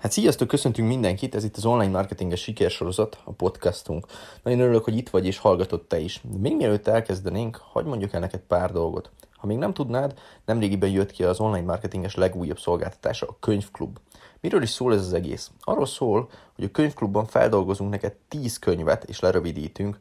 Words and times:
Hát 0.00 0.12
sziasztok, 0.12 0.48
köszöntünk 0.48 0.88
mindenkit, 0.88 1.34
ez 1.34 1.44
itt 1.44 1.56
az 1.56 1.64
online 1.64 1.90
marketinges 1.90 2.40
sikersorozat, 2.40 3.18
a 3.24 3.32
podcastunk. 3.32 4.06
Nagyon 4.42 4.60
örülök, 4.60 4.84
hogy 4.84 4.96
itt 4.96 5.08
vagy 5.08 5.26
és 5.26 5.38
hallgatod 5.38 5.82
te 5.82 5.98
is. 5.98 6.22
Még 6.38 6.56
mielőtt 6.56 6.86
elkezdenénk, 6.86 7.56
hagyd 7.56 7.86
mondjuk 7.86 8.12
el 8.12 8.20
neked 8.20 8.40
pár 8.40 8.72
dolgot. 8.72 9.10
Ha 9.32 9.46
még 9.46 9.56
nem 9.56 9.72
tudnád, 9.72 10.18
nemrégiben 10.44 10.90
jött 10.90 11.10
ki 11.10 11.24
az 11.24 11.40
online 11.40 11.66
marketinges 11.66 12.14
legújabb 12.14 12.58
szolgáltatása, 12.58 13.26
a 13.26 13.36
Könyvklub. 13.40 13.98
Miről 14.40 14.62
is 14.62 14.70
szól 14.70 14.94
ez 14.94 15.00
az 15.00 15.12
egész? 15.12 15.50
Arról 15.60 15.86
szól, 15.86 16.30
hogy 16.54 16.64
a 16.64 16.70
könyvklubban 16.70 17.26
feldolgozunk 17.26 17.90
neked 17.90 18.12
10 18.28 18.58
könyvet, 18.58 19.04
és 19.04 19.20
lerövidítünk 19.20 19.98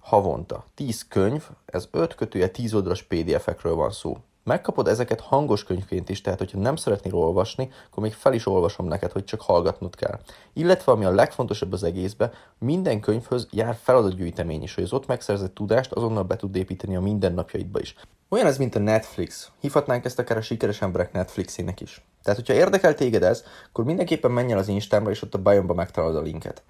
havonta. 0.00 0.64
10 0.74 1.08
könyv, 1.08 1.44
ez 1.66 1.88
5 1.90 2.14
kötője 2.14 2.48
10 2.48 2.74
oldalas 2.74 3.02
PDF-ekről 3.02 3.74
van 3.74 3.90
szó. 3.90 4.16
Megkapod 4.44 4.88
ezeket 4.88 5.20
hangos 5.20 5.64
könyvként 5.64 6.08
is, 6.08 6.20
tehát 6.20 6.38
hogyha 6.38 6.58
nem 6.58 6.76
szeretnél 6.76 7.14
olvasni, 7.14 7.70
akkor 7.86 8.02
még 8.02 8.12
fel 8.12 8.32
is 8.32 8.46
olvasom 8.46 8.86
neked, 8.86 9.12
hogy 9.12 9.24
csak 9.24 9.40
hallgatnod 9.40 9.96
kell. 9.96 10.20
Illetve 10.52 10.92
ami 10.92 11.04
a 11.04 11.10
legfontosabb 11.10 11.72
az 11.72 11.82
egészben, 11.82 12.32
minden 12.58 13.00
könyvhöz 13.00 13.48
jár 13.50 13.78
feladatgyűjtemény 13.82 14.62
is, 14.62 14.74
hogy 14.74 14.84
az 14.84 14.92
ott 14.92 15.06
megszerzett 15.06 15.54
tudást 15.54 15.92
azonnal 15.92 16.22
be 16.22 16.36
tud 16.36 16.56
építeni 16.56 16.96
a 16.96 17.00
mindennapjaidba 17.00 17.80
is. 17.80 17.94
Olyan 18.28 18.46
ez, 18.46 18.58
mint 18.58 18.74
a 18.74 18.78
Netflix. 18.78 19.50
Hívhatnánk 19.60 20.04
ezt 20.04 20.18
akár 20.18 20.36
a 20.36 20.42
sikeres 20.42 20.82
emberek 20.82 21.12
Netflixének 21.12 21.80
is. 21.80 22.04
Tehát, 22.22 22.38
hogyha 22.38 22.54
érdekel 22.54 22.94
téged 22.94 23.22
ez, 23.22 23.44
akkor 23.68 23.84
mindenképpen 23.84 24.30
menj 24.30 24.52
el 24.52 24.58
az 24.58 24.68
Instámra, 24.68 25.10
és 25.10 25.22
ott 25.22 25.34
a 25.34 25.42
bajomba 25.42 25.74
megtalálod 25.74 26.16
a 26.16 26.20
linket. 26.20 26.62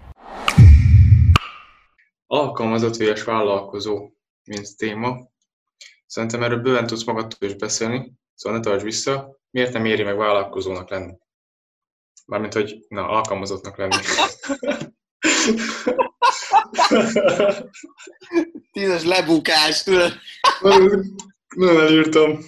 Alkalmazott 2.26 2.96
vs. 2.96 3.24
vállalkozó, 3.24 4.10
mint 4.44 4.76
téma. 4.76 5.32
Szerintem 6.14 6.42
erről 6.42 6.58
bőven 6.58 6.86
tudsz 6.86 7.04
magadtól 7.04 7.48
is 7.48 7.54
beszélni, 7.54 8.12
szóval 8.34 8.58
ne 8.58 8.64
tartsd 8.64 8.84
vissza. 8.84 9.40
Miért 9.50 9.72
nem 9.72 9.84
éri 9.84 10.02
meg 10.02 10.16
vállalkozónak 10.16 10.90
lenni? 10.90 11.12
Mármint, 12.26 12.52
hogy 12.52 12.84
na, 12.88 13.08
alkalmazottnak 13.08 13.76
lenni. 13.76 13.96
Tízes 18.72 19.04
lebukás, 19.04 19.82
tudod? 19.82 20.12
Nagyon 21.56 21.80
elírtam. 21.80 22.38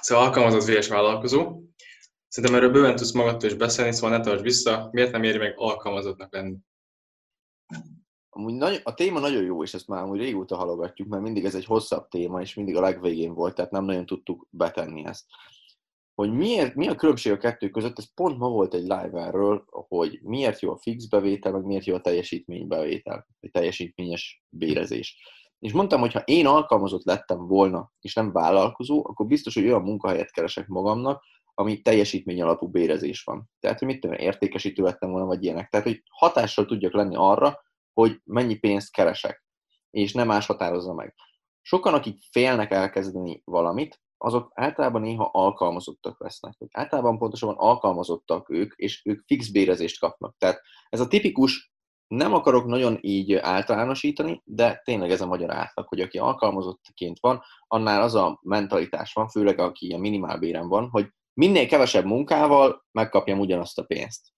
szóval 0.00 0.24
alkalmazott 0.24 0.76
vs. 0.76 0.88
vállalkozó. 0.88 1.60
Szerintem 2.28 2.58
erről 2.58 2.72
bőven 2.72 2.96
tudsz 2.96 3.12
magadtól 3.12 3.50
is 3.50 3.56
beszélni, 3.56 3.92
szóval 3.92 4.18
ne 4.18 4.24
tartsd 4.24 4.42
vissza. 4.42 4.88
Miért 4.92 5.12
nem 5.12 5.22
éri 5.22 5.38
meg 5.38 5.52
alkalmazottnak 5.56 6.32
lenni? 6.32 6.56
Amúgy 8.36 8.54
nagy, 8.54 8.80
a 8.84 8.94
téma 8.94 9.20
nagyon 9.20 9.42
jó, 9.42 9.62
és 9.62 9.74
ezt 9.74 9.88
már 9.88 10.02
amúgy 10.02 10.18
régóta 10.18 10.56
halogatjuk, 10.56 11.08
mert 11.08 11.22
mindig 11.22 11.44
ez 11.44 11.54
egy 11.54 11.64
hosszabb 11.64 12.08
téma, 12.08 12.40
és 12.40 12.54
mindig 12.54 12.76
a 12.76 12.80
legvégén 12.80 13.34
volt, 13.34 13.54
tehát 13.54 13.70
nem 13.70 13.84
nagyon 13.84 14.06
tudtuk 14.06 14.46
betenni 14.50 15.04
ezt. 15.04 15.24
Hogy 16.14 16.32
miért, 16.32 16.74
mi 16.74 16.88
a 16.88 16.94
különbség 16.94 17.32
a 17.32 17.36
kettő 17.36 17.68
között, 17.68 17.98
ez 17.98 18.14
pont 18.14 18.38
ma 18.38 18.48
volt 18.48 18.74
egy 18.74 18.82
live 18.82 19.20
erről, 19.20 19.64
hogy 19.68 20.20
miért 20.22 20.60
jó 20.60 20.72
a 20.72 20.76
fix 20.76 21.06
bevétel, 21.06 21.52
meg 21.52 21.64
miért 21.64 21.84
jó 21.84 21.94
a 21.94 22.00
teljesítménybevétel, 22.00 23.26
vagy 23.40 23.50
teljesítményes 23.50 24.44
bérezés. 24.48 25.18
És 25.58 25.72
mondtam, 25.72 26.00
hogy 26.00 26.12
ha 26.12 26.22
én 26.24 26.46
alkalmazott 26.46 27.04
lettem 27.04 27.46
volna, 27.46 27.92
és 28.00 28.14
nem 28.14 28.32
vállalkozó, 28.32 29.06
akkor 29.06 29.26
biztos, 29.26 29.54
hogy 29.54 29.64
olyan 29.64 29.82
munkahelyet 29.82 30.30
keresek 30.30 30.66
magamnak, 30.66 31.22
ami 31.54 31.82
teljesítmény 31.82 32.42
alapú 32.42 32.68
bérezés 32.68 33.22
van. 33.22 33.50
Tehát, 33.60 33.78
hogy 33.78 33.88
mit 33.88 34.00
tudom, 34.00 34.16
értékesítő 34.16 34.82
lettem 34.82 35.10
volna, 35.10 35.26
vagy 35.26 35.44
ilyenek. 35.44 35.68
Tehát, 35.68 35.86
hogy 35.86 36.02
hatással 36.08 36.64
tudjak 36.66 36.92
lenni 36.92 37.14
arra, 37.16 37.64
hogy 37.96 38.20
mennyi 38.24 38.54
pénzt 38.54 38.92
keresek, 38.92 39.44
és 39.90 40.12
nem 40.12 40.26
más 40.26 40.46
határozza 40.46 40.94
meg. 40.94 41.14
Sokan, 41.62 41.94
akik 41.94 42.18
félnek 42.30 42.70
elkezdeni 42.70 43.42
valamit, 43.44 44.00
azok 44.18 44.50
általában 44.54 45.00
néha 45.00 45.30
alkalmazottak 45.32 46.20
lesznek. 46.20 46.54
Általában 46.70 47.18
pontosabban 47.18 47.56
alkalmazottak 47.56 48.50
ők, 48.50 48.72
és 48.74 49.04
ők 49.04 49.26
fix 49.26 49.50
bérezést 49.50 49.98
kapnak. 49.98 50.36
Tehát 50.38 50.60
ez 50.88 51.00
a 51.00 51.08
tipikus, 51.08 51.72
nem 52.06 52.34
akarok 52.34 52.66
nagyon 52.66 52.98
így 53.00 53.34
általánosítani, 53.34 54.42
de 54.44 54.80
tényleg 54.84 55.10
ez 55.10 55.20
a 55.20 55.26
magyar 55.26 55.50
átlag, 55.50 55.88
hogy 55.88 56.00
aki 56.00 56.18
alkalmazottként 56.18 57.20
van, 57.20 57.42
annál 57.66 58.02
az 58.02 58.14
a 58.14 58.38
mentalitás 58.42 59.12
van, 59.12 59.28
főleg 59.28 59.58
aki 59.58 59.92
a 59.92 59.98
minimálbéren 59.98 60.68
van, 60.68 60.88
hogy 60.88 61.08
minél 61.32 61.66
kevesebb 61.66 62.04
munkával 62.04 62.84
megkapjam 62.92 63.38
ugyanazt 63.38 63.78
a 63.78 63.84
pénzt. 63.84 64.32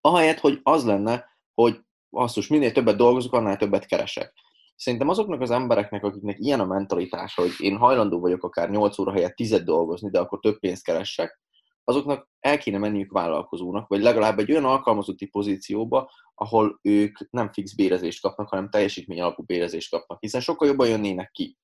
Ahelyett, 0.00 0.38
hogy 0.38 0.60
az 0.62 0.84
lenne, 0.84 1.24
hogy 1.54 1.86
basszus, 2.10 2.48
minél 2.48 2.72
többet 2.72 2.96
dolgozok, 2.96 3.32
annál 3.32 3.56
többet 3.56 3.86
keresek. 3.86 4.32
Szerintem 4.76 5.08
azoknak 5.08 5.40
az 5.40 5.50
embereknek, 5.50 6.04
akiknek 6.04 6.38
ilyen 6.38 6.60
a 6.60 6.66
mentalitása, 6.66 7.42
hogy 7.42 7.52
én 7.58 7.76
hajlandó 7.76 8.20
vagyok 8.20 8.42
akár 8.42 8.70
8 8.70 8.98
óra 8.98 9.12
helyett 9.12 9.34
10 9.34 9.62
dolgozni, 9.62 10.10
de 10.10 10.18
akkor 10.18 10.38
több 10.40 10.58
pénzt 10.58 10.84
keressek, 10.84 11.40
azoknak 11.84 12.28
el 12.40 12.58
kéne 12.58 12.78
menniük 12.78 13.12
vállalkozónak, 13.12 13.88
vagy 13.88 14.00
legalább 14.00 14.38
egy 14.38 14.50
olyan 14.50 14.64
alkalmazotti 14.64 15.26
pozícióba, 15.26 16.10
ahol 16.34 16.78
ők 16.82 17.30
nem 17.30 17.52
fix 17.52 17.74
bérezést 17.74 18.20
kapnak, 18.20 18.48
hanem 18.48 18.70
teljesítmény 18.70 19.20
alapú 19.20 19.42
bérezést 19.42 19.90
kapnak, 19.90 20.20
hiszen 20.20 20.40
sokkal 20.40 20.68
jobban 20.68 20.88
jönnének 20.88 21.30
ki. 21.30 21.56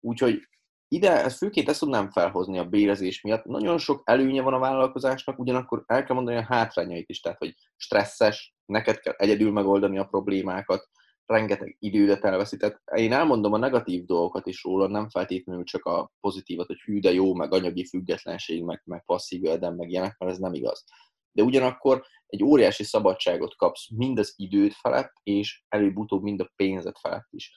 Úgyhogy 0.00 0.48
ide 0.88 1.24
ezt 1.24 1.36
főként 1.36 1.68
ezt 1.68 1.80
tudnám 1.80 2.10
felhozni 2.10 2.58
a 2.58 2.64
bérezés 2.64 3.20
miatt. 3.20 3.44
Nagyon 3.44 3.78
sok 3.78 4.02
előnye 4.04 4.42
van 4.42 4.54
a 4.54 4.58
vállalkozásnak, 4.58 5.38
ugyanakkor 5.38 5.82
el 5.86 6.04
kell 6.04 6.14
mondani 6.14 6.36
a 6.36 6.44
hátrányait 6.48 7.08
is, 7.08 7.20
tehát 7.20 7.38
hogy 7.38 7.54
stresszes, 7.76 8.54
neked 8.64 8.98
kell 8.98 9.14
egyedül 9.16 9.52
megoldani 9.52 9.98
a 9.98 10.04
problémákat, 10.04 10.88
rengeteg 11.26 11.76
idődet 11.78 12.24
elveszített. 12.24 12.82
Én 12.94 13.12
elmondom 13.12 13.52
a 13.52 13.58
negatív 13.58 14.04
dolgokat 14.04 14.46
is 14.46 14.62
róla, 14.62 14.86
nem 14.86 15.08
feltétlenül 15.08 15.64
csak 15.64 15.84
a 15.84 16.12
pozitívat, 16.20 16.66
hogy 16.66 16.80
hű, 16.80 16.98
de 16.98 17.12
jó, 17.12 17.34
meg 17.34 17.52
anyagi 17.52 17.86
függetlenség, 17.86 18.64
meg, 18.64 18.82
meg 18.84 19.04
passzív 19.04 19.42
jövedem, 19.42 19.74
meg 19.74 19.90
ilyenek, 19.90 20.18
mert 20.18 20.32
ez 20.32 20.38
nem 20.38 20.54
igaz. 20.54 20.84
De 21.32 21.42
ugyanakkor 21.42 22.04
egy 22.26 22.42
óriási 22.42 22.84
szabadságot 22.84 23.56
kapsz 23.56 23.90
mind 23.90 24.18
az 24.18 24.34
időt 24.36 24.74
felett, 24.74 25.12
és 25.22 25.64
előbb-utóbb 25.68 26.22
mind 26.22 26.40
a 26.40 26.52
pénzet 26.56 26.98
felett 26.98 27.28
is 27.30 27.54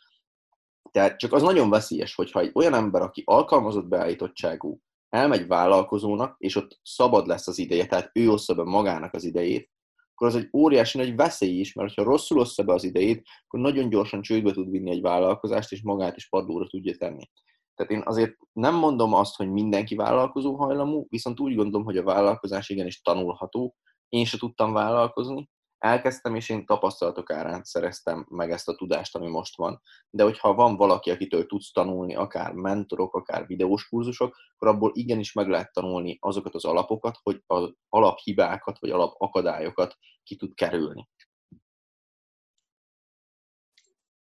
tehát 0.92 1.20
csak 1.20 1.34
az 1.34 1.42
nagyon 1.42 1.70
veszélyes, 1.70 2.16
hogyha 2.16 2.40
egy 2.40 2.52
olyan 2.54 2.74
ember, 2.74 3.02
aki 3.02 3.24
alkalmazott 3.26 3.88
beállítottságú, 3.88 4.80
elmegy 5.10 5.48
vállalkozónak, 5.48 6.36
és 6.38 6.56
ott 6.56 6.80
szabad 6.84 7.28
lesz 7.28 7.48
az 7.48 7.58
ideje, 7.58 7.86
tehát 7.86 8.10
ő 8.14 8.30
ossza 8.30 8.54
be 8.56 8.64
magának 8.64 9.14
az 9.14 9.24
idejét, 9.24 9.70
akkor 10.14 10.28
az 10.28 10.36
egy 10.36 10.50
óriási 10.54 10.98
nagy 10.98 11.16
veszély 11.16 11.60
is, 11.60 11.74
mert 11.74 11.94
ha 11.94 12.04
rosszul 12.04 12.40
ossza 12.40 12.64
be 12.64 12.74
az 12.74 12.84
idejét, 12.84 13.28
akkor 13.46 13.60
nagyon 13.60 13.90
gyorsan 13.90 14.22
csődbe 14.22 14.52
tud 14.52 14.70
vinni 14.70 14.90
egy 14.90 15.02
vállalkozást, 15.02 15.72
és 15.72 15.82
magát 15.82 16.16
is 16.16 16.30
padlóra 16.30 16.68
tudja 16.68 16.96
tenni. 16.98 17.30
Tehát 17.76 17.92
én 17.92 18.02
azért 18.06 18.36
nem 18.54 18.76
mondom 18.76 19.14
azt, 19.14 19.36
hogy 19.36 19.52
mindenki 19.52 19.96
vállalkozó 19.96 20.56
hajlamú, 20.56 21.06
viszont 21.10 21.40
úgy 21.40 21.56
gondolom, 21.56 21.86
hogy 21.86 21.98
a 21.98 22.04
vállalkozás 22.04 22.70
igenis 22.70 23.02
tanulható. 23.02 23.76
Én 24.10 24.26
se 24.26 24.38
tudtam 24.38 24.74
vállalkozni, 24.74 25.50
elkezdtem, 25.80 26.36
és 26.36 26.50
én 26.50 26.66
tapasztalatok 26.66 27.32
árán 27.32 27.64
szereztem 27.64 28.26
meg 28.30 28.52
ezt 28.52 28.68
a 28.68 28.76
tudást, 28.76 29.16
ami 29.16 29.28
most 29.28 29.58
van. 29.58 29.82
De 30.10 30.24
hogyha 30.24 30.54
van 30.54 30.76
valaki, 30.76 31.12
akitől 31.12 31.46
tudsz 31.46 31.72
tanulni, 31.72 32.16
akár 32.16 32.52
mentorok, 32.52 33.16
akár 33.16 33.46
videós 33.48 33.88
kurzusok, 33.88 34.36
akkor 34.56 34.68
abból 34.68 34.92
igenis 34.94 35.34
meg 35.34 35.48
lehet 35.48 35.74
tanulni 35.74 36.18
azokat 36.22 36.56
az 36.56 36.66
alapokat, 36.66 37.18
hogy 37.24 37.44
az 37.46 37.74
alaphibákat, 37.90 38.80
vagy 38.80 38.90
alapakadályokat 38.90 39.98
ki 40.24 40.36
tud 40.36 40.54
kerülni. 40.54 41.10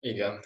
Igen. 0.00 0.40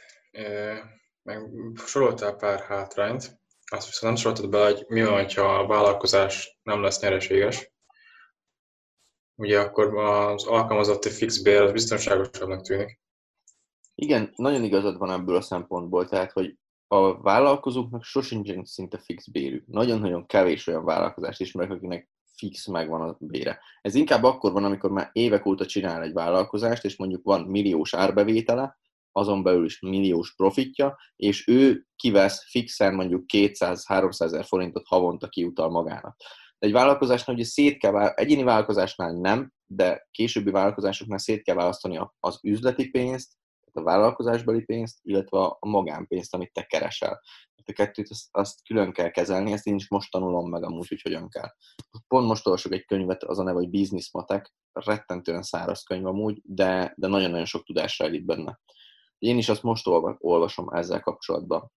Meg 1.23 1.51
soroltál 1.87 2.37
pár 2.37 2.61
hátrányt, 2.61 3.41
azt 3.73 3.87
viszont 3.87 4.13
nem 4.13 4.23
soroltad 4.23 4.51
be, 4.51 4.65
hogy 4.65 4.85
mi 4.89 5.05
van, 5.05 5.31
ha 5.31 5.59
a 5.59 5.67
vállalkozás 5.67 6.59
nem 6.63 6.83
lesz 6.83 7.01
nyereséges 7.01 7.70
ugye 9.41 9.61
akkor 9.61 9.97
az 9.97 10.45
alkalmazotti 10.45 11.11
fix 11.11 11.43
bér 11.43 11.61
az 11.61 11.73
biztonságosabbnak 11.73 12.63
tűnik. 12.63 13.01
Igen, 13.95 14.33
nagyon 14.37 14.65
igazad 14.65 14.99
van 14.99 15.11
ebből 15.11 15.37
a 15.37 15.41
szempontból, 15.41 16.09
tehát, 16.09 16.33
hogy 16.33 16.57
a 16.89 17.21
vállalkozóknak 17.21 18.05
sosincsen 18.05 18.65
szinte 18.65 18.99
fix 18.99 19.29
bérük. 19.29 19.67
Nagyon-nagyon 19.67 20.27
kevés 20.27 20.67
olyan 20.67 20.85
vállalkozást 20.85 21.41
ismerek, 21.41 21.71
akinek 21.71 22.11
fix 22.37 22.67
megvan 22.67 23.09
a 23.09 23.17
bére. 23.19 23.61
Ez 23.83 23.95
inkább 23.95 24.23
akkor 24.23 24.53
van, 24.53 24.65
amikor 24.65 24.91
már 24.91 25.11
évek 25.13 25.47
óta 25.47 25.67
csinál 25.67 26.03
egy 26.03 26.13
vállalkozást, 26.13 26.85
és 26.85 26.97
mondjuk 26.97 27.25
van 27.25 27.41
milliós 27.41 27.95
árbevétele, 27.95 28.79
azon 29.13 29.43
belül 29.43 29.65
is 29.65 29.81
milliós 29.81 30.35
profitja, 30.35 30.97
és 31.17 31.49
ő 31.49 31.87
kivesz 31.97 32.51
fixen 32.51 32.95
mondjuk 32.95 33.25
200-300 33.33 34.21
ezer 34.21 34.45
forintot 34.45 34.87
havonta 34.87 35.29
kiutal 35.29 35.71
magának 35.71 36.17
egy 36.61 36.73
vállalkozásnál 36.73 37.37
ugye 37.37 37.45
szét 37.45 37.79
kell, 37.79 38.07
egyéni 38.07 38.43
vállalkozásnál 38.43 39.13
nem, 39.13 39.53
de 39.67 40.09
későbbi 40.11 40.51
vállalkozásoknál 40.51 41.19
szét 41.19 41.43
kell 41.43 41.55
választani 41.55 42.01
az 42.21 42.39
üzleti 42.43 42.91
pénzt, 42.91 43.39
a 43.73 43.83
vállalkozásbeli 43.83 44.65
pénzt, 44.65 44.99
illetve 45.03 45.39
a 45.39 45.59
magánpénzt, 45.61 46.35
amit 46.35 46.53
te 46.53 46.63
keresel. 46.63 47.21
A 47.65 47.73
kettőt 47.73 48.11
azt, 48.11 48.29
azt 48.31 48.63
külön 48.65 48.93
kell 48.93 49.11
kezelni, 49.11 49.53
ezt 49.53 49.67
én 49.67 49.75
is 49.75 49.89
most 49.89 50.11
tanulom 50.11 50.51
meg 50.51 50.65
amúgy, 50.65 50.89
hogy 50.89 51.03
hogyan 51.03 51.29
kell. 51.29 51.49
Pont 52.09 52.27
most 52.27 52.47
olvasok 52.47 52.73
egy 52.73 52.85
könyvet, 52.85 53.23
az 53.25 53.39
a 53.39 53.43
neve, 53.43 53.59
hogy 53.59 53.71
Business 53.71 54.13
Matek, 54.13 54.53
rettentően 54.73 55.43
száraz 55.43 55.83
könyv 55.83 56.07
amúgy, 56.07 56.41
de, 56.45 56.93
de 56.97 57.07
nagyon-nagyon 57.07 57.45
sok 57.45 57.65
tudás 57.65 57.99
rejlik 57.99 58.25
benne. 58.25 58.61
Én 59.19 59.39
is 59.39 59.49
azt 59.49 59.63
most 59.63 59.87
olvasom 60.19 60.69
ezzel 60.69 61.01
kapcsolatban. 61.01 61.73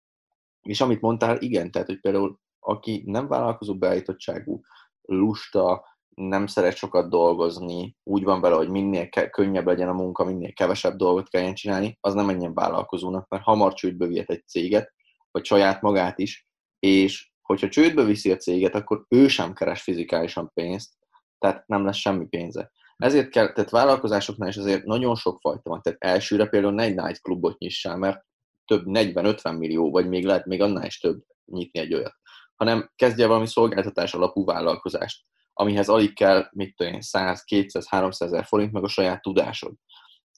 És 0.62 0.80
amit 0.80 1.00
mondtál, 1.00 1.40
igen, 1.40 1.70
tehát, 1.70 1.88
hogy 1.88 2.00
például 2.00 2.40
aki 2.64 3.02
nem 3.06 3.28
vállalkozó 3.28 3.78
beállítottságú, 3.78 4.60
lusta, 5.02 5.84
nem 6.14 6.46
szeret 6.46 6.76
sokat 6.76 7.10
dolgozni, 7.10 7.96
úgy 8.02 8.24
van 8.24 8.40
vele, 8.40 8.56
hogy 8.56 8.68
minél 8.68 9.08
ke- 9.08 9.30
könnyebb 9.30 9.66
legyen 9.66 9.88
a 9.88 9.92
munka, 9.92 10.24
minél 10.24 10.52
kevesebb 10.52 10.96
dolgot 10.96 11.28
kelljen 11.28 11.54
csinálni, 11.54 11.98
az 12.00 12.14
nem 12.14 12.26
menjen 12.26 12.54
vállalkozónak, 12.54 13.28
mert 13.28 13.42
hamar 13.42 13.74
csődbe 13.74 14.06
vihet 14.06 14.30
egy 14.30 14.46
céget, 14.46 14.92
vagy 15.30 15.44
saját 15.44 15.80
magát 15.80 16.18
is, 16.18 16.48
és 16.78 17.32
hogyha 17.42 17.68
csődbe 17.68 18.02
viszi 18.02 18.30
a 18.30 18.36
céget, 18.36 18.74
akkor 18.74 19.04
ő 19.08 19.28
sem 19.28 19.52
keres 19.52 19.82
fizikálisan 19.82 20.50
pénzt, 20.54 20.92
tehát 21.38 21.66
nem 21.66 21.84
lesz 21.84 21.96
semmi 21.96 22.26
pénze. 22.26 22.70
Ezért 22.96 23.28
kell, 23.28 23.52
tehát 23.52 23.70
vállalkozásoknál 23.70 24.48
is 24.48 24.56
azért 24.56 24.84
nagyon 24.84 25.14
sok 25.14 25.40
fajta 25.40 25.70
van. 25.70 25.82
Tehát 25.82 26.04
elsőre 26.04 26.46
például 26.46 26.80
egy 26.80 26.94
night 26.94 27.20
klubot 27.20 27.58
nyissál, 27.58 27.96
mert 27.96 28.24
több 28.64 28.82
40-50 28.86 29.58
millió, 29.58 29.90
vagy 29.90 30.08
még 30.08 30.24
lehet 30.24 30.46
még 30.46 30.60
annál 30.60 30.86
is 30.86 30.98
több 30.98 31.22
nyitni 31.44 31.80
egy 31.80 31.94
olyat. 31.94 32.14
Hanem 32.56 32.90
kezdje 32.96 33.26
valami 33.26 33.46
szolgáltatás 33.46 34.14
alapú 34.14 34.44
vállalkozást, 34.44 35.24
amihez 35.52 35.88
alig 35.88 36.14
kell, 36.14 36.48
mit 36.50 36.76
tudom 36.76 37.00
100, 37.00 37.44
200, 37.44 37.88
300 37.88 38.32
ezer 38.32 38.44
forint, 38.44 38.72
meg 38.72 38.84
a 38.84 38.88
saját 38.88 39.22
tudásod. 39.22 39.72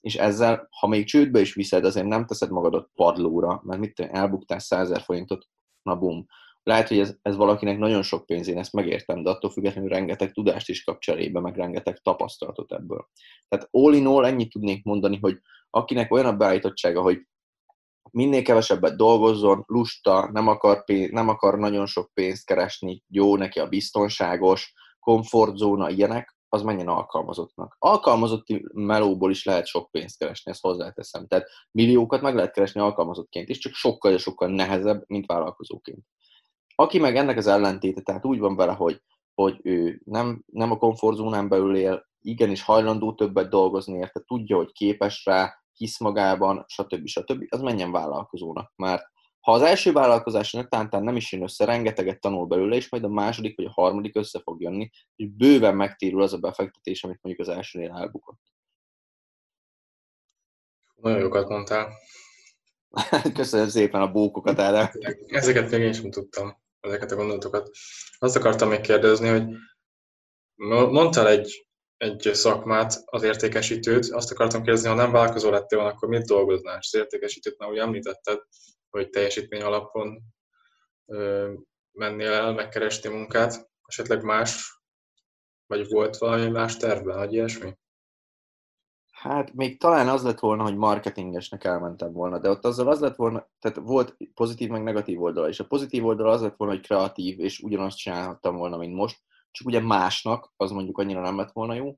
És 0.00 0.14
ezzel, 0.14 0.68
ha 0.70 0.86
még 0.86 1.06
csődbe 1.06 1.40
is 1.40 1.54
viszed, 1.54 1.84
azért 1.84 2.06
nem 2.06 2.26
teszed 2.26 2.50
magadat 2.50 2.90
padlóra, 2.94 3.60
mert 3.64 3.80
mit 3.80 3.94
tudom, 3.94 4.14
elbuktál 4.14 4.58
100 4.58 4.90
ezer 4.90 5.02
forintot, 5.02 5.46
na 5.82 5.96
bum, 5.96 6.26
lehet, 6.62 6.88
hogy 6.88 6.98
ez, 6.98 7.16
ez 7.22 7.36
valakinek 7.36 7.78
nagyon 7.78 8.02
sok 8.02 8.26
pénz, 8.26 8.48
én 8.48 8.58
ezt 8.58 8.72
megértem, 8.72 9.22
de 9.22 9.30
attól 9.30 9.50
függetlenül 9.50 9.88
rengeteg 9.88 10.32
tudást 10.32 10.68
is 10.68 10.84
kap 10.84 10.98
cserébe, 10.98 11.40
meg 11.40 11.56
rengeteg 11.56 11.98
tapasztalatot 11.98 12.72
ebből. 12.72 13.08
Tehát 13.48 13.68
all 13.70 13.94
in 13.94 14.06
all 14.06 14.24
ennyit 14.24 14.50
tudnék 14.50 14.84
mondani, 14.84 15.18
hogy 15.20 15.38
akinek 15.70 16.12
olyan 16.12 16.26
a 16.26 16.36
beállítottsága, 16.36 17.02
hogy 17.02 17.26
minél 18.12 18.42
kevesebbet 18.42 18.96
dolgozzon, 18.96 19.64
lusta, 19.66 20.28
nem 20.32 20.48
akar, 20.48 20.84
pénz, 20.84 21.10
nem 21.10 21.28
akar 21.28 21.58
nagyon 21.58 21.86
sok 21.86 22.10
pénzt 22.14 22.46
keresni, 22.46 23.02
jó 23.08 23.36
neki 23.36 23.58
a 23.58 23.68
biztonságos, 23.68 24.72
komfortzóna, 25.00 25.90
ilyenek, 25.90 26.36
az 26.48 26.62
menjen 26.62 26.88
alkalmazottnak. 26.88 27.76
Alkalmazotti 27.78 28.66
melóból 28.72 29.30
is 29.30 29.44
lehet 29.44 29.66
sok 29.66 29.90
pénzt 29.90 30.18
keresni, 30.18 30.50
ezt 30.50 30.62
hozzáteszem. 30.62 31.26
Tehát 31.26 31.48
milliókat 31.70 32.20
meg 32.20 32.34
lehet 32.34 32.52
keresni 32.52 32.80
alkalmazottként 32.80 33.48
is, 33.48 33.58
csak 33.58 33.72
sokkal-sokkal 33.72 34.48
nehezebb, 34.48 35.04
mint 35.06 35.26
vállalkozóként. 35.26 35.98
Aki 36.74 36.98
meg 36.98 37.16
ennek 37.16 37.36
az 37.36 37.46
ellentéte, 37.46 38.00
tehát 38.00 38.24
úgy 38.24 38.38
van 38.38 38.56
vele, 38.56 38.72
hogy, 38.72 39.02
hogy 39.34 39.60
ő 39.62 40.00
nem, 40.04 40.42
nem 40.46 40.70
a 40.70 40.76
komfortzónán 40.76 41.48
belül 41.48 41.76
él, 41.76 42.06
igenis 42.20 42.62
hajlandó 42.62 43.14
többet 43.14 43.48
dolgozni 43.48 43.98
érte, 43.98 44.20
tudja, 44.26 44.56
hogy 44.56 44.72
képes 44.72 45.24
rá, 45.24 45.54
hisz 45.76 45.98
magában, 45.98 46.64
stb. 46.68 47.06
stb. 47.06 47.44
az 47.48 47.60
menjen 47.60 47.92
vállalkozónak. 47.92 48.72
Mert 48.76 49.04
ha 49.40 49.52
az 49.52 49.62
első 49.62 49.92
vállalkozás 49.92 50.56
tántán 50.68 51.02
nem 51.02 51.16
is 51.16 51.32
jön 51.32 51.42
össze, 51.42 51.64
rengeteget 51.64 52.20
tanul 52.20 52.46
belőle, 52.46 52.76
és 52.76 52.88
majd 52.88 53.04
a 53.04 53.08
második 53.08 53.56
vagy 53.56 53.66
a 53.66 53.72
harmadik 53.72 54.16
össze 54.16 54.40
fog 54.40 54.60
jönni, 54.60 54.90
és 55.16 55.28
bőven 55.28 55.76
megtérül 55.76 56.22
az 56.22 56.32
a 56.32 56.38
befektetés, 56.38 57.04
amit 57.04 57.22
mondjuk 57.22 57.48
az 57.48 57.54
elsőnél 57.54 57.90
elbukott. 57.90 58.40
Nagyon 60.94 61.18
jókat 61.18 61.48
mondtál. 61.48 61.92
Köszönöm 63.34 63.68
szépen 63.68 64.00
a 64.00 64.12
bókokat, 64.12 64.58
Ádám. 64.58 64.90
Ezeket 65.26 65.70
még 65.70 65.80
én 65.80 65.92
sem 65.92 66.10
tudtam 66.10 66.56
ezeket 66.80 67.10
a 67.10 67.16
gondolatokat. 67.16 67.70
Azt 68.18 68.36
akartam 68.36 68.68
még 68.68 68.80
kérdezni, 68.80 69.28
hogy 69.28 69.44
mondtál 70.90 71.28
egy, 71.28 71.65
egy 71.96 72.30
szakmát, 72.32 73.02
az 73.04 73.22
értékesítőt, 73.22 74.10
azt 74.10 74.30
akartam 74.30 74.62
kérdezni, 74.62 74.88
ha 74.88 74.94
nem 74.94 75.12
vállalkozó 75.12 75.50
lettél 75.50 75.78
volna, 75.78 75.94
akkor 75.94 76.08
mit 76.08 76.26
dolgoznál? 76.26 76.78
És 76.80 76.90
az 76.92 77.00
értékesítőt 77.00 77.58
már 77.58 77.70
úgy 77.70 77.78
említetted, 77.78 78.42
hogy 78.90 79.10
teljesítmény 79.10 79.62
alapon 79.62 80.22
ö, 81.06 81.52
mennél 81.92 82.32
el, 82.32 82.52
megkeresni 82.52 83.10
munkát, 83.10 83.70
esetleg 83.86 84.22
más, 84.22 84.80
vagy 85.66 85.88
volt 85.88 86.16
valami 86.16 86.48
más 86.48 86.76
tervben, 86.76 87.16
vagy 87.16 87.32
ilyesmi? 87.32 87.76
Hát 89.12 89.54
még 89.54 89.80
talán 89.80 90.08
az 90.08 90.22
lett 90.22 90.38
volna, 90.38 90.62
hogy 90.62 90.76
marketingesnek 90.76 91.64
elmentem 91.64 92.12
volna, 92.12 92.38
de 92.38 92.48
ott 92.48 92.64
azzal 92.64 92.88
az 92.88 93.00
lett 93.00 93.16
volna, 93.16 93.48
tehát 93.58 93.78
volt 93.78 94.16
pozitív 94.34 94.68
meg 94.68 94.82
negatív 94.82 95.22
oldala, 95.22 95.48
és 95.48 95.60
a 95.60 95.66
pozitív 95.66 96.06
oldala 96.06 96.30
az 96.30 96.40
lett 96.40 96.56
volna, 96.56 96.74
hogy 96.74 96.82
kreatív, 96.82 97.40
és 97.40 97.60
ugyanazt 97.60 97.96
csinálhattam 97.96 98.56
volna, 98.56 98.76
mint 98.76 98.94
most, 98.94 99.20
csak 99.56 99.66
ugye 99.66 99.80
másnak, 99.80 100.52
az 100.56 100.70
mondjuk 100.70 100.98
annyira 100.98 101.20
nem 101.20 101.36
lett 101.36 101.52
volna 101.52 101.74
jó. 101.74 101.96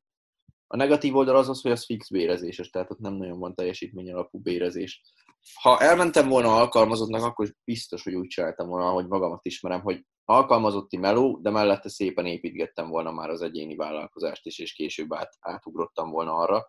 A 0.67 0.77
negatív 0.77 1.17
oldal 1.17 1.37
az 1.37 1.49
az, 1.49 1.61
hogy 1.61 1.71
az 1.71 1.85
fix 1.85 2.11
bérezéses, 2.11 2.71
tehát 2.71 2.91
ott 2.91 2.99
nem 2.99 3.15
nagyon 3.15 3.39
van 3.39 3.55
teljesítmény 3.55 4.13
alapú 4.13 4.39
bérezés. 4.39 5.03
Ha 5.63 5.79
elmentem 5.79 6.29
volna 6.29 6.57
alkalmazottnak, 6.57 7.23
akkor 7.23 7.55
biztos, 7.65 8.05
hogy 8.05 8.15
úgy 8.15 8.27
csináltam 8.27 8.69
volna, 8.69 8.91
hogy 8.91 9.07
magamat 9.07 9.45
ismerem, 9.45 9.81
hogy 9.81 10.05
alkalmazotti 10.25 10.97
meló, 10.97 11.39
de 11.43 11.51
mellette 11.51 11.89
szépen 11.89 12.27
építgettem 12.27 12.89
volna 12.89 13.13
már 13.13 13.31
az 13.31 13.43
egyéni 13.43 13.77
vállalkozást 13.77 14.47
is, 14.47 14.59
és 14.59 14.73
később 14.73 15.15
át, 15.15 15.37
átugrottam 15.41 16.11
volna 16.11 16.35
arra 16.35 16.67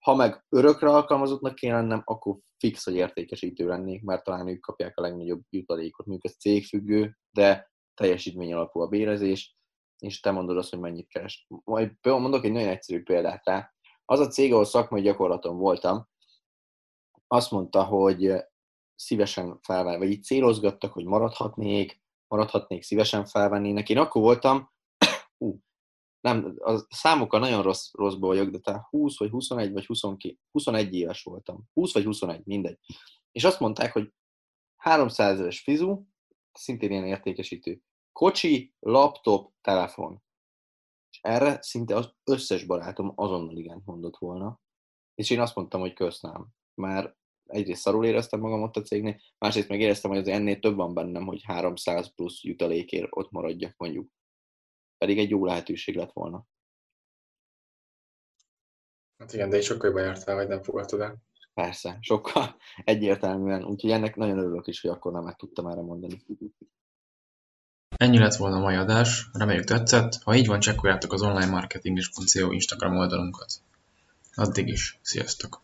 ha 0.00 0.14
meg 0.14 0.44
örökre 0.48 0.88
alkalmazottnak 0.88 1.54
kéne 1.54 1.74
lennem, 1.74 2.02
akkor 2.04 2.38
fix, 2.58 2.84
hogy 2.84 2.94
értékesítő 2.94 3.66
lennék, 3.66 4.02
mert 4.02 4.24
talán 4.24 4.48
ők 4.48 4.60
kapják 4.60 4.98
a 4.98 5.02
legnagyobb 5.02 5.42
jutalékot. 5.50 6.06
Mondjuk 6.06 6.32
ez 6.32 6.40
cégfüggő, 6.40 7.16
de 7.30 7.70
teljesítmény 7.94 8.52
alapú 8.52 8.80
a 8.80 8.86
bérezés, 8.86 9.56
és 10.02 10.20
te 10.20 10.30
mondod 10.30 10.56
azt, 10.56 10.70
hogy 10.70 10.78
mennyit 10.78 11.08
keres. 11.08 11.46
Majd 11.64 11.92
mondok 12.02 12.44
egy 12.44 12.52
nagyon 12.52 12.68
egyszerű 12.68 13.02
példát 13.02 13.44
rá. 13.44 13.74
Az 14.04 14.20
a 14.20 14.26
cég, 14.26 14.52
ahol 14.52 14.64
szakmai 14.64 15.02
gyakorlaton 15.02 15.56
voltam, 15.56 16.08
azt 17.26 17.50
mondta, 17.50 17.84
hogy 17.84 18.32
szívesen 18.94 19.58
felvenni, 19.62 19.98
vagy 19.98 20.10
így 20.10 20.22
célozgattak, 20.22 20.92
hogy 20.92 21.04
maradhatnék, 21.04 22.02
maradhatnék, 22.28 22.82
szívesen 22.82 23.24
felvennének. 23.24 23.88
Én 23.88 23.98
akkor 23.98 24.22
voltam, 24.22 24.70
ú, 25.44 25.58
nem, 26.20 26.54
a 26.58 26.86
számokkal 26.88 27.40
nagyon 27.40 27.62
rossz, 27.62 27.92
rosszba 27.92 28.26
vagyok, 28.26 28.48
de 28.50 28.58
talán 28.58 28.86
20 28.90 29.18
vagy 29.18 29.30
21 29.30 29.72
vagy 29.72 29.86
22, 29.86 30.36
21 30.50 30.94
éves 30.94 31.22
voltam. 31.22 31.62
20 31.72 31.92
vagy 31.92 32.04
21, 32.04 32.44
mindegy. 32.44 32.78
És 33.32 33.44
azt 33.44 33.60
mondták, 33.60 33.92
hogy 33.92 34.12
300 34.76 35.32
ezeres 35.32 35.60
fizu, 35.60 36.02
szintén 36.52 36.90
ilyen 36.90 37.06
értékesítő, 37.06 37.80
kocsi, 38.12 38.74
laptop, 38.78 39.52
telefon. 39.60 40.22
És 41.10 41.18
erre 41.22 41.58
szinte 41.62 41.96
az 41.96 42.14
összes 42.24 42.64
barátom 42.64 43.12
azonnal 43.14 43.56
igen 43.56 43.82
mondott 43.84 44.16
volna. 44.16 44.60
És 45.14 45.30
én 45.30 45.40
azt 45.40 45.54
mondtam, 45.54 45.80
hogy 45.80 45.92
köszönöm. 45.92 46.46
Már 46.74 47.16
egyrészt 47.44 47.80
szarul 47.80 48.04
éreztem 48.04 48.40
magam 48.40 48.62
ott 48.62 48.76
a 48.76 48.82
cégnél, 48.82 49.20
másrészt 49.38 49.68
meg 49.68 49.80
éreztem, 49.80 50.10
hogy 50.10 50.20
az 50.20 50.28
ennél 50.28 50.58
több 50.58 50.76
van 50.76 50.94
bennem, 50.94 51.26
hogy 51.26 51.42
300 51.44 52.14
plusz 52.14 52.42
jutalékért 52.42 53.08
ott 53.10 53.30
maradjak 53.30 53.74
mondjuk 53.76 54.10
pedig 55.00 55.18
egy 55.18 55.30
jó 55.30 55.44
lehetőség 55.44 55.96
lett 55.96 56.12
volna. 56.12 56.46
Hát 59.18 59.32
igen, 59.32 59.50
de 59.50 59.56
is 59.58 59.64
sokkal 59.64 59.86
jobban 59.86 60.02
jártál, 60.02 60.34
vagy 60.34 60.48
nem 60.48 60.62
fogadtad 60.62 61.00
el. 61.00 61.16
Persze, 61.54 61.98
sokkal 62.00 62.56
egyértelműen, 62.84 63.64
úgyhogy 63.64 63.90
ennek 63.90 64.16
nagyon 64.16 64.38
örülök 64.38 64.66
is, 64.66 64.80
hogy 64.80 64.90
akkor 64.90 65.12
nem 65.12 65.24
meg 65.24 65.36
tudtam 65.36 65.66
erre 65.66 65.80
mondani. 65.80 66.22
Ennyi 68.00 68.18
lett 68.18 68.36
volna 68.36 68.56
a 68.56 68.60
mai 68.60 68.74
adás, 68.74 69.28
reméljük 69.32 69.64
tetszett, 69.64 70.22
ha 70.22 70.34
így 70.34 70.46
van, 70.46 70.60
csekkoljátok 70.60 71.12
az 71.12 71.22
onlinemarketing.co 71.22 72.50
Instagram 72.50 72.96
oldalunkat. 72.96 73.52
Addig 74.34 74.68
is, 74.68 74.98
sziasztok! 75.02 75.62